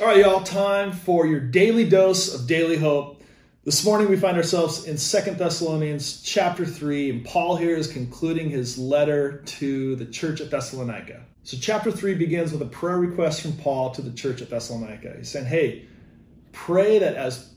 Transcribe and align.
All 0.00 0.08
right, 0.08 0.16
y'all, 0.16 0.42
time 0.42 0.90
for 0.90 1.24
your 1.24 1.38
daily 1.38 1.88
dose 1.88 2.34
of 2.34 2.48
daily 2.48 2.76
hope. 2.76 3.22
This 3.62 3.84
morning 3.84 4.08
we 4.08 4.16
find 4.16 4.36
ourselves 4.36 4.86
in 4.86 4.98
Second 4.98 5.38
Thessalonians 5.38 6.20
chapter 6.20 6.66
3, 6.66 7.10
and 7.10 7.24
Paul 7.24 7.54
here 7.54 7.76
is 7.76 7.86
concluding 7.86 8.50
his 8.50 8.76
letter 8.76 9.42
to 9.42 9.94
the 9.94 10.06
church 10.06 10.40
at 10.40 10.50
Thessalonica. 10.50 11.22
So, 11.44 11.56
chapter 11.60 11.92
3 11.92 12.14
begins 12.14 12.50
with 12.50 12.62
a 12.62 12.66
prayer 12.66 12.98
request 12.98 13.42
from 13.42 13.52
Paul 13.52 13.92
to 13.92 14.02
the 14.02 14.10
church 14.10 14.42
at 14.42 14.50
Thessalonica. 14.50 15.14
He's 15.16 15.28
saying, 15.28 15.46
Hey, 15.46 15.86
pray 16.50 16.98
that 16.98 17.14
as 17.14 17.54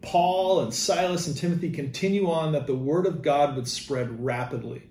Paul 0.00 0.60
and 0.60 0.72
Silas 0.72 1.26
and 1.26 1.36
Timothy 1.36 1.72
continue 1.72 2.30
on, 2.30 2.52
that 2.52 2.68
the 2.68 2.76
word 2.76 3.04
of 3.04 3.20
God 3.20 3.56
would 3.56 3.66
spread 3.66 4.24
rapidly. 4.24 4.82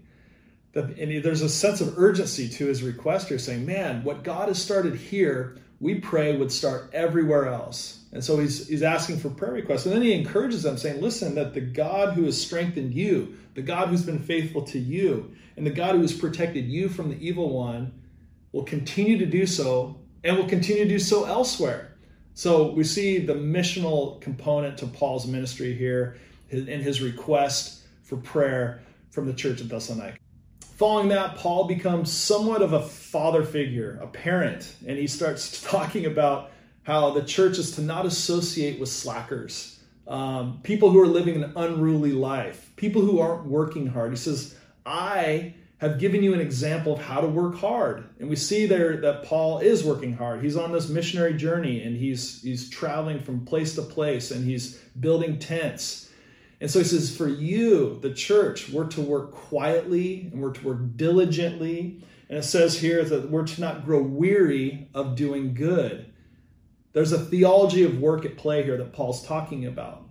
And 0.76 1.24
there's 1.24 1.44
a 1.44 1.50
sense 1.50 1.80
of 1.80 1.98
urgency 1.98 2.50
to 2.50 2.66
his 2.66 2.84
request 2.84 3.30
here, 3.30 3.40
saying, 3.40 3.66
Man, 3.66 4.04
what 4.04 4.26
God 4.26 4.50
has 4.50 4.62
started 4.62 4.96
here 4.96 5.56
we 5.84 5.96
pray 5.96 6.38
would 6.38 6.52
start 6.52 6.90
everywhere 6.94 7.48
else. 7.48 8.06
And 8.14 8.24
so 8.24 8.40
he's, 8.40 8.70
he's 8.70 8.84
asking 8.84 9.20
for 9.20 9.30
prayer 9.30 9.52
requests. 9.52 9.86
And 9.86 9.94
then 9.94 10.02
he 10.02 10.14
encourages 10.14 10.64
them, 10.64 10.78
saying, 10.78 11.02
Listen, 11.02 11.36
that 11.36 11.54
the 11.54 11.60
God 11.60 12.14
who 12.14 12.24
has 12.24 12.42
strengthened 12.42 12.94
you, 12.94 13.38
the 13.54 13.62
God 13.62 13.90
who's 13.90 14.04
been 14.04 14.20
faithful 14.20 14.62
to 14.64 14.80
you, 14.80 15.36
and 15.58 15.66
the 15.66 15.72
God 15.72 15.96
who 15.96 16.02
has 16.02 16.14
protected 16.14 16.66
you 16.66 16.88
from 16.88 17.10
the 17.10 17.18
evil 17.18 17.50
one 17.50 17.92
will 18.54 18.64
continue 18.64 19.18
to 19.18 19.26
do 19.26 19.46
so 19.46 20.00
and 20.24 20.38
will 20.38 20.48
continue 20.48 20.84
to 20.84 20.90
do 20.90 21.00
so 21.00 21.26
elsewhere. 21.26 21.96
So 22.34 22.72
we 22.72 22.86
see 22.86 23.18
the 23.18 23.34
missional 23.34 24.22
component 24.22 24.78
to 24.78 24.88
Paul's 24.88 25.28
ministry 25.28 25.76
here 25.76 26.16
in 26.50 26.80
his 26.80 27.02
request 27.02 27.84
for 28.04 28.16
prayer 28.16 28.82
from 29.12 29.26
the 29.26 29.34
church 29.34 29.60
of 29.60 29.68
Thessalonica. 29.68 30.23
Following 30.84 31.08
that, 31.08 31.38
Paul 31.38 31.64
becomes 31.64 32.12
somewhat 32.12 32.62
of 32.62 32.74
a 32.74 32.82
father 32.82 33.46
figure, 33.46 33.98
a 34.02 34.08
parent, 34.08 34.76
and 34.86 34.98
he 34.98 35.08
starts 35.08 35.62
talking 35.72 36.06
about 36.06 36.52
how 36.82 37.12
the 37.12 37.24
church 37.24 37.58
is 37.58 37.72
to 37.78 37.82
not 37.82 38.06
associate 38.06 38.82
with 38.82 38.90
slackers, 38.90 39.80
um, 40.10 40.60
people 40.62 40.90
who 40.90 41.00
are 41.00 41.08
living 41.08 41.42
an 41.42 41.54
unruly 41.56 42.12
life, 42.12 42.74
people 42.76 43.02
who 43.02 43.22
aren't 43.22 43.46
working 43.46 43.88
hard. 43.88 44.12
He 44.12 44.18
says, 44.18 44.58
I 44.86 45.54
have 45.78 46.00
given 46.00 46.22
you 46.22 46.34
an 46.34 46.42
example 46.42 46.92
of 46.92 47.00
how 47.00 47.22
to 47.22 47.28
work 47.28 47.56
hard. 47.56 48.04
And 48.20 48.28
we 48.28 48.36
see 48.36 48.66
there 48.66 48.98
that 48.98 49.24
Paul 49.24 49.60
is 49.60 49.86
working 49.86 50.12
hard. 50.12 50.44
He's 50.44 50.58
on 50.58 50.74
this 50.74 50.90
missionary 50.90 51.36
journey 51.36 51.82
and 51.82 51.96
he's 51.96 52.42
he's 52.42 52.70
traveling 52.70 53.22
from 53.22 53.46
place 53.46 53.76
to 53.76 53.84
place 53.84 54.32
and 54.32 54.44
he's 54.44 54.80
building 55.00 55.40
tents 55.40 56.10
and 56.64 56.72
so 56.72 56.80
he 56.80 56.86
says, 56.86 57.14
for 57.14 57.28
you, 57.28 58.00
the 58.00 58.14
church, 58.14 58.70
we're 58.70 58.88
to 58.88 59.02
work 59.02 59.34
quietly 59.34 60.30
and 60.32 60.42
we're 60.42 60.54
to 60.54 60.66
work 60.66 60.96
diligently. 60.96 62.02
And 62.30 62.38
it 62.38 62.44
says 62.44 62.80
here 62.80 63.04
that 63.04 63.30
we're 63.30 63.46
to 63.46 63.60
not 63.60 63.84
grow 63.84 64.02
weary 64.02 64.88
of 64.94 65.18
doing 65.18 65.56
good. 65.56 66.14
There's 66.94 67.12
a 67.12 67.20
theology 67.20 67.84
of 67.84 68.00
work 68.00 68.24
at 68.24 68.38
play 68.38 68.64
here 68.64 68.78
that 68.78 68.94
Paul's 68.94 69.28
talking 69.28 69.66
about. 69.66 70.06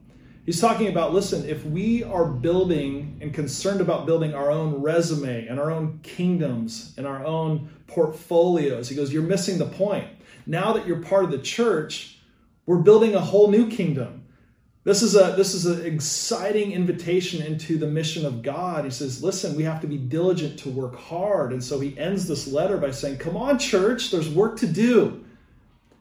He's 0.44 0.60
talking 0.60 0.88
about 0.88 1.14
listen, 1.14 1.48
if 1.48 1.64
we 1.64 2.04
are 2.04 2.26
building 2.26 3.16
and 3.22 3.32
concerned 3.32 3.80
about 3.80 4.04
building 4.04 4.34
our 4.34 4.50
own 4.50 4.82
resume 4.82 5.46
and 5.46 5.58
our 5.58 5.70
own 5.70 6.00
kingdoms 6.02 6.92
and 6.98 7.06
our 7.06 7.24
own 7.24 7.70
portfolios, 7.86 8.90
he 8.90 8.94
goes, 8.94 9.10
you're 9.10 9.22
missing 9.22 9.56
the 9.56 9.64
point. 9.64 10.06
Now 10.44 10.74
that 10.74 10.86
you're 10.86 11.00
part 11.00 11.24
of 11.24 11.30
the 11.30 11.38
church, 11.38 12.18
we're 12.66 12.76
building 12.76 13.14
a 13.14 13.20
whole 13.20 13.50
new 13.50 13.70
kingdom 13.70 14.21
this 14.84 15.02
is 15.02 15.14
a 15.14 15.34
this 15.36 15.54
is 15.54 15.66
an 15.66 15.86
exciting 15.86 16.72
invitation 16.72 17.40
into 17.40 17.78
the 17.78 17.86
mission 17.86 18.26
of 18.26 18.42
God. 18.42 18.84
He 18.84 18.90
says, 18.90 19.22
"Listen, 19.22 19.56
we 19.56 19.62
have 19.62 19.80
to 19.82 19.86
be 19.86 19.96
diligent 19.96 20.58
to 20.60 20.70
work 20.70 20.96
hard." 20.96 21.52
And 21.52 21.62
so 21.62 21.78
he 21.78 21.96
ends 21.98 22.26
this 22.26 22.48
letter 22.48 22.78
by 22.78 22.90
saying, 22.90 23.18
"Come 23.18 23.36
on, 23.36 23.58
church, 23.58 24.10
there's 24.10 24.28
work 24.28 24.58
to 24.58 24.66
do." 24.66 25.24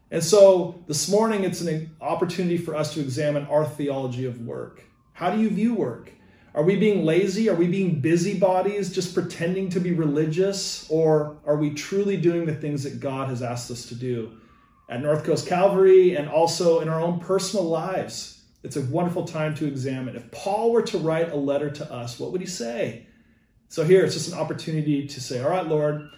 And 0.09 0.23
so 0.23 0.75
this 0.87 1.09
morning 1.09 1.43
it's 1.43 1.61
an 1.61 1.91
opportunity 2.01 2.57
for 2.57 2.75
us 2.75 2.93
to 2.95 2.99
examine 2.99 3.45
our 3.45 3.65
theology 3.65 4.25
of 4.25 4.45
work. 4.45 4.83
How 5.13 5.29
do 5.29 5.41
you 5.41 5.49
view 5.49 5.75
work? 5.75 6.11
Are 6.53 6.63
we 6.63 6.75
being 6.75 7.05
lazy? 7.05 7.47
Are 7.49 7.55
we 7.55 7.67
being 7.67 8.01
busybodies, 8.01 8.91
just 8.91 9.13
pretending 9.13 9.69
to 9.69 9.79
be 9.79 9.93
religious? 9.93 10.85
Or 10.89 11.37
are 11.45 11.55
we 11.55 11.69
truly 11.69 12.17
doing 12.17 12.45
the 12.45 12.55
things 12.55 12.83
that 12.83 12.99
God 12.99 13.29
has 13.29 13.41
asked 13.41 13.71
us 13.71 13.85
to 13.85 13.95
do 13.95 14.31
at 14.89 15.01
North 15.01 15.23
Coast 15.23 15.47
Calvary 15.47 16.15
and 16.15 16.27
also 16.27 16.81
in 16.81 16.89
our 16.89 16.99
own 16.99 17.19
personal 17.19 17.69
lives? 17.69 18.40
It's 18.63 18.77
a 18.77 18.81
wonderful 18.81 19.25
time 19.25 19.55
to 19.55 19.65
examine. 19.65 20.15
If 20.15 20.29
Paul 20.31 20.71
were 20.71 20.83
to 20.83 20.97
write 20.97 21.31
a 21.31 21.35
letter 21.35 21.69
to 21.69 21.91
us, 21.91 22.19
what 22.19 22.31
would 22.31 22.41
he 22.41 22.47
say? 22.47 23.07
So 23.69 23.83
here 23.83 24.03
it's 24.03 24.13
just 24.13 24.31
an 24.31 24.37
opportunity 24.37 25.07
to 25.07 25.21
say, 25.21 25.41
All 25.41 25.49
right, 25.49 25.65
Lord, 25.65 26.09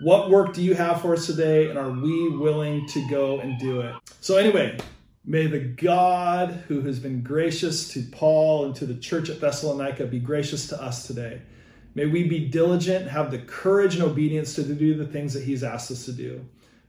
what 0.00 0.30
work 0.30 0.52
do 0.52 0.62
you 0.62 0.74
have 0.74 1.00
for 1.00 1.14
us 1.14 1.26
today? 1.26 1.68
And 1.68 1.78
are 1.78 1.90
we 1.90 2.30
willing 2.30 2.86
to 2.88 3.08
go 3.08 3.38
and 3.38 3.58
do 3.58 3.82
it? 3.82 3.94
So, 4.20 4.36
anyway, 4.36 4.78
may 5.24 5.46
the 5.46 5.60
God 5.60 6.64
who 6.66 6.80
has 6.80 6.98
been 6.98 7.22
gracious 7.22 7.86
to 7.90 8.02
Paul 8.10 8.64
and 8.64 8.74
to 8.76 8.86
the 8.86 8.96
church 8.96 9.30
at 9.30 9.40
Thessalonica 9.40 10.06
be 10.06 10.18
gracious 10.18 10.66
to 10.68 10.82
us 10.82 11.06
today. 11.06 11.42
May 11.94 12.06
we 12.06 12.26
be 12.26 12.48
diligent, 12.48 13.06
have 13.08 13.30
the 13.30 13.38
courage 13.38 13.94
and 13.94 14.02
obedience 14.02 14.54
to 14.54 14.64
do 14.64 14.94
the 14.94 15.06
things 15.06 15.34
that 15.34 15.44
he's 15.44 15.62
asked 15.62 15.90
us 15.90 16.06
to 16.06 16.12
do. 16.12 16.44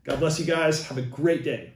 God 0.06 0.20
bless 0.20 0.40
you 0.40 0.46
guys. 0.46 0.88
Have 0.88 0.98
a 0.98 1.04
great 1.04 1.44
day. 1.44 1.74